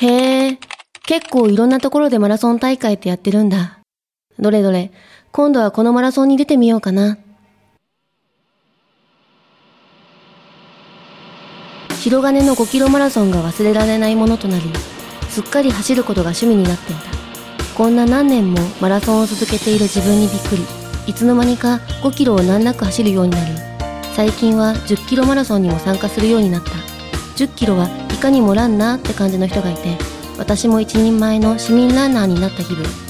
[0.00, 0.58] へえ、
[1.06, 3.80] 結構いろんなところでマラソン大会ってやってるんだ。
[4.38, 4.92] どれどれ、
[5.32, 7.18] 今度はこのマラソンに出てみようかな。
[12.00, 14.72] 白金の5キロマラソンが忘れられないものとなり、
[15.28, 17.02] すっかり走ることが趣味になっていた。
[17.76, 20.62] こんな何年もマラソンを続けている自分にびっくり。
[21.08, 23.52] いつの間にか5キロを難なく走るようになり、
[24.14, 26.87] 最近は10キロマラソンにも参加するようになった。
[27.38, 29.96] 10キロはいかにもランナーって感じの人がいて、
[30.38, 33.07] 私も一人前の市民ランナーになった日々。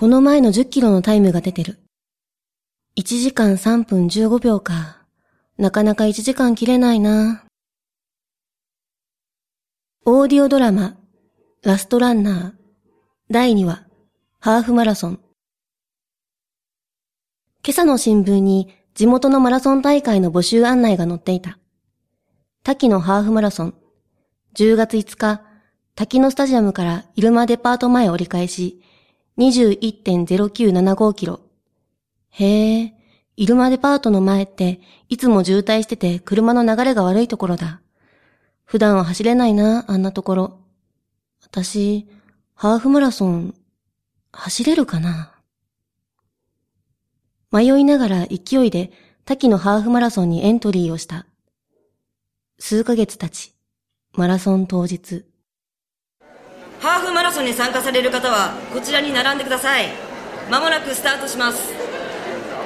[0.00, 1.78] この前の10キロのタイムが出てる。
[2.96, 5.02] 1時間3分15秒か。
[5.58, 7.44] なかなか1時間切れないな。
[10.06, 10.96] オーディオドラマ、
[11.62, 12.52] ラストランナー、
[13.30, 13.84] 第2話、
[14.38, 15.20] ハーフマラソン。
[17.62, 21.58] 今朝の新聞に地元のマラソン大会の募集案内が載っていた。
[22.62, 23.74] 滝のハーフマラソン、
[24.54, 25.42] 10月5日、
[25.94, 28.82] 滝のスタジアムから入間デパート前折り返し、
[29.40, 31.40] 21.0975キロ。
[32.28, 32.94] へえ、
[33.38, 37.80] 入間デパートの前って、いつも渋滞してて車の流れが悪いところだ。
[38.64, 40.58] 普段は走れないな、あんなところ。
[41.42, 42.06] 私、
[42.54, 43.54] ハーフマラソン、
[44.30, 45.32] 走れるかな
[47.50, 48.92] 迷いながら勢いで
[49.24, 51.24] 滝のハーフマラソンにエントリーをした。
[52.58, 53.54] 数ヶ月経ち、
[54.12, 55.29] マラソン当日。
[56.80, 59.88] ハーフマラソンに参加される方はこちらに並んでください
[60.50, 61.72] まもなくスタートします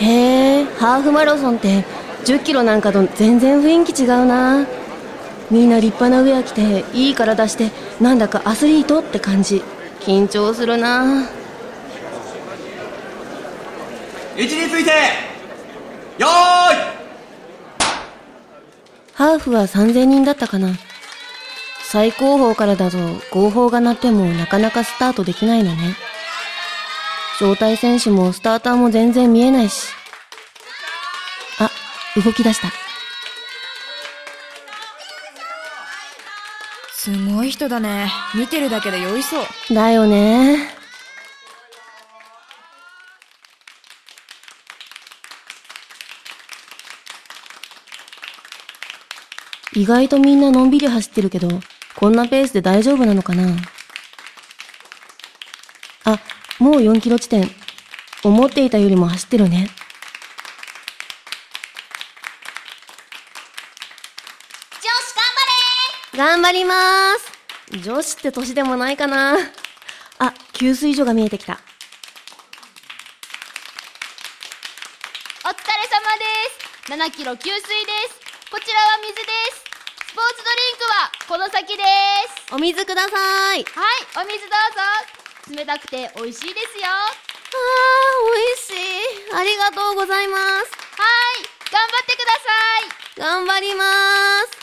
[0.00, 1.84] へえ、ハーフマラソンって
[2.24, 4.66] 10キロなんかと全然雰囲気違うな。
[5.50, 7.70] みんな立派なウェア着ていい体して
[8.00, 9.62] なんだかアスリートって感じ。
[10.00, 11.28] 緊張するな。
[14.38, 14.90] 位置について
[16.18, 16.28] よーい
[19.12, 20.68] ハーフは3000人だったかな。
[21.90, 22.98] 最高峰からだと
[23.32, 25.96] 号砲が鳴ってもなかなかスタートできないのね。
[27.40, 29.88] 招待選手もスターターも全然見えないし。
[31.58, 31.68] あ、
[32.14, 32.68] 動き出した。
[36.92, 38.12] すごい人だね。
[38.36, 39.74] 見てるだけで酔いそう。
[39.74, 40.78] だよね。
[49.72, 51.48] 意外とみんなのんびり走ってるけど、
[52.00, 53.44] こんなペースで大丈夫なのかな？
[56.04, 56.18] あ、
[56.58, 57.54] もう4キロ地点。
[58.24, 59.68] 思っていたよりも走ってるね。
[64.80, 64.88] 女
[66.16, 67.32] 子頑頑張りまーす。
[67.82, 69.36] 女子って年でもないかな。
[70.18, 71.60] あ、給水所が見えてきた。
[75.44, 75.54] お疲れ
[76.94, 77.10] 様です。
[77.10, 77.68] 7キロ給水で
[78.08, 78.20] す。
[78.50, 79.22] こちらは水で
[79.54, 79.59] す。
[80.10, 81.84] スポーツドリンクはこの先で
[82.26, 82.52] す。
[82.52, 83.62] お水ください。
[83.62, 83.62] はい、
[84.18, 84.56] お水ど
[85.46, 85.54] うぞ。
[85.54, 86.88] 冷たくて美味しいですよ。
[86.90, 89.38] はあー、美味しい。
[89.38, 90.42] ありがとうございます。
[90.42, 92.50] い、頑張ってくださ
[92.88, 93.30] い。
[93.38, 93.86] 頑張りまー
[94.50, 94.58] す。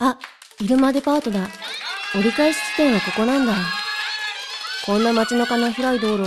[0.00, 0.18] あ、
[0.58, 1.48] 入間デパートだ。
[2.16, 3.54] 折り返し地点はここなんだ。
[4.84, 6.26] こんな街中の広い道路を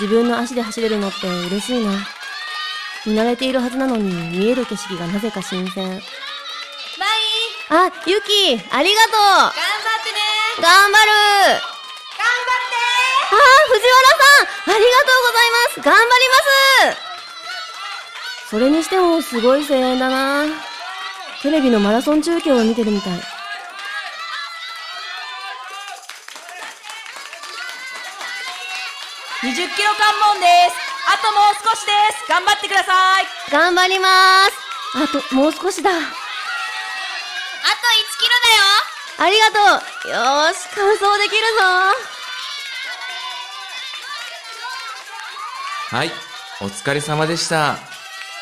[0.00, 1.92] 自分の足で走れるのって嬉しいな。
[3.06, 6.02] 見慣れているはずなのに見える景色がなぜか新鮮。
[7.72, 9.16] あ、ユキありがとう。
[9.16, 9.54] 頑張っ
[10.02, 10.18] てね。
[10.60, 11.12] 頑張る。
[11.54, 11.70] 頑
[13.30, 15.80] あー、藤原さんありがとうございます。
[15.80, 16.28] 頑張り
[16.88, 17.00] ます。
[18.50, 20.46] それにしてもすごい声援だな。
[21.42, 23.12] テレビのマラソン中継を見てるみたい。
[29.42, 29.66] 20キロ
[29.96, 30.89] 関門です。
[31.10, 32.28] あともう少しです。
[32.28, 33.26] 頑張ってください。
[33.50, 34.54] 頑張りまーす。
[34.94, 35.90] あと、もう少しだ。
[35.90, 36.14] あと1キ
[38.28, 38.62] ロだよ
[39.18, 39.58] ありがと
[40.06, 40.10] う。
[40.10, 41.62] よーし、完走できるぞ。
[45.96, 46.12] はい、
[46.60, 47.76] お疲れ様でした。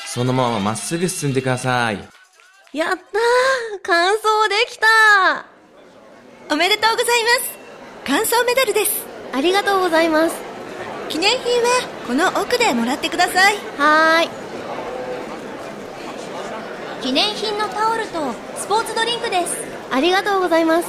[0.07, 2.07] そのまままっすぐ進んでください。
[2.75, 2.99] やったー
[3.83, 4.87] 完走できた
[6.51, 7.59] おめでとうございます
[8.07, 10.48] 完走メダルですありがとうございます。
[11.09, 11.69] 記念品は
[12.07, 14.29] この奥でもらってくださいはーい。
[17.03, 19.57] 記念品のタオルとスポーツドリンクです
[19.91, 20.89] ありがとうございます。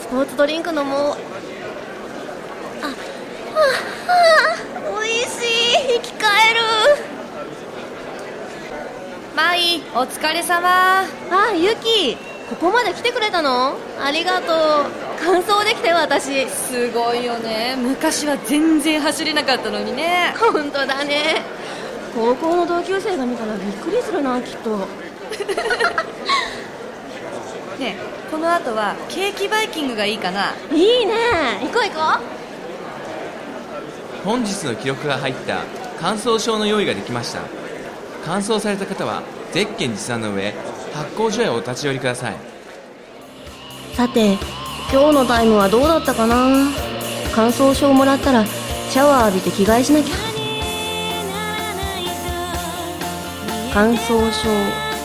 [0.00, 0.86] スポーツドリンク飲もう。
[0.86, 1.16] あ、は
[3.50, 4.14] あ、は
[4.98, 5.44] あ、美味し
[5.96, 6.00] い。
[6.00, 6.60] 生き返る。
[9.36, 11.00] マイ、お疲れ様。
[11.00, 11.04] あ、
[11.54, 12.16] ユキ。
[12.48, 13.76] ここまで来てくれたの？
[14.02, 14.48] ありがとう。
[15.24, 16.48] 完走できたよ、私。
[16.48, 17.76] すごいよね。
[17.78, 20.34] 昔は全然走れなかったのにね。
[20.38, 21.42] 本当だね。
[22.14, 24.78] 高校の同級生が見たらびっくりするな、きっと。
[27.78, 31.14] ねえこの後はケーキバイキングがいいかないいね。
[31.62, 32.20] 行こう行こ
[34.24, 35.60] 本日の記録が入った
[36.00, 37.40] 乾燥証の用意ができました。
[38.24, 39.22] 乾燥された方は、
[39.52, 40.54] ゼッケン持参の上、
[40.94, 42.32] 発行所へお立ち寄りください。
[42.32, 43.96] う。
[43.96, 44.38] さて、
[44.92, 46.70] 今日のタイムはどうだったかな？
[47.34, 50.14] 乾燥証もらったら、シャワー浴びて着替えしなきゃ。
[53.72, 54.50] 乾燥症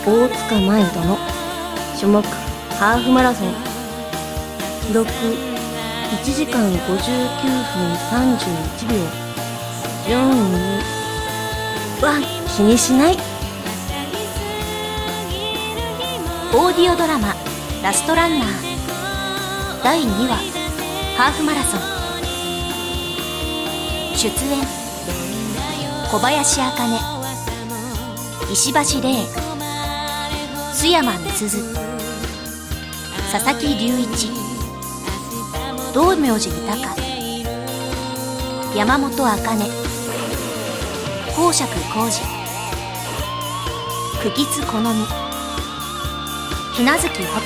[0.06, 1.18] 大塚舞殿。
[1.98, 2.22] 種目
[2.78, 3.54] ハーフマラソン。
[4.88, 9.00] 記録1時間59分31秒。
[10.06, 10.32] 順位
[12.02, 12.20] は
[12.58, 13.18] 気にしない？
[16.54, 17.34] オーディオドラマ
[17.82, 18.68] 「ラストランナー」
[19.84, 20.36] 第2話
[21.18, 21.82] ハーフマラソン。
[24.16, 24.34] 出演
[26.12, 27.00] 小林茜。
[28.52, 29.26] 石橋玲。
[30.74, 31.76] 須山美鈴。
[33.32, 34.32] 佐々木隆一。
[35.94, 36.96] 道明寺豊
[38.76, 39.66] 山本茜。
[41.36, 42.12] 公爵浩二
[44.24, 44.88] 久吉好美。
[46.74, 47.40] ひなずきほ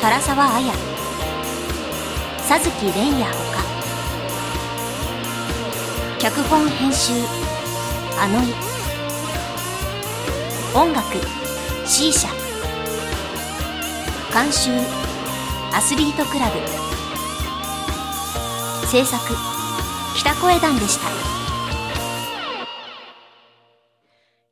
[0.00, 0.72] たる唐沢綾。
[2.48, 3.58] 佐月蓮也ほか。
[6.18, 7.12] 脚本編集
[8.20, 8.54] あのい
[10.74, 11.18] 音楽
[11.86, 12.28] C 社
[14.32, 14.70] 監修
[15.72, 16.60] アスリートクラブ。
[18.86, 19.34] 制作
[20.16, 21.08] 北声団でした。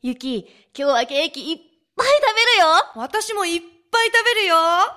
[0.02, 1.58] ゆき、今日はケーキいっ
[1.96, 2.68] ぱい食べるよ。
[2.94, 3.60] 私もいっ
[3.96, 4.56] ぱい食べるよ。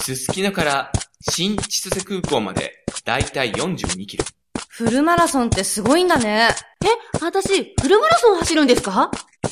[0.00, 0.90] すすきのから
[1.30, 4.24] 新千歳空港まで、だいたい42キロ。
[4.68, 6.48] フルマラソンってすごいんだね。
[6.84, 6.88] え、
[7.20, 9.10] 私、フルマラソン走るんですか？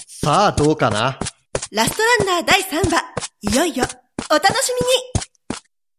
[0.09, 1.19] さあどうかな？
[1.71, 3.05] ラストランナー第3話
[3.43, 3.85] いよいよ
[4.31, 4.93] お楽しみに